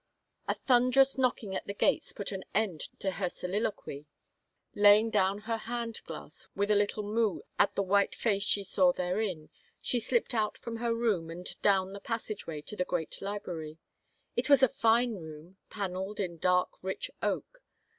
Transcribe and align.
A 0.47 0.55
thunderous 0.55 1.19
knocking 1.19 1.53
at 1.55 1.67
the 1.67 1.75
gates 1.75 2.11
put 2.11 2.31
an 2.31 2.43
end 2.55 2.89
to 3.01 3.11
her 3.11 3.29
soliloquy. 3.29 4.07
Laying 4.73 5.11
down 5.11 5.41
her 5.41 5.57
hand 5.57 6.01
glass 6.07 6.47
with 6.55 6.71
a 6.71 6.75
little 6.75 7.03
moue 7.03 7.43
at 7.59 7.75
the 7.75 7.83
white 7.83 8.15
face 8.15 8.41
she 8.41 8.63
saw 8.63 8.91
therein, 8.91 9.51
she 9.79 9.99
slipped 9.99 10.33
out 10.33 10.57
from 10.57 10.77
her 10.77 10.95
room 10.95 11.29
and 11.29 11.55
down 11.61 11.93
the 11.93 11.99
passageway 11.99 12.61
to 12.63 12.75
the 12.75 12.83
great 12.83 13.21
library. 13.21 13.77
It 14.35 14.49
was 14.49 14.63
a 14.63 14.67
fine 14.67 15.17
room, 15.17 15.57
paneled 15.69 16.19
in 16.19 16.39
dark, 16.39 16.81
rich 16.81 17.11
oak. 17.21 17.61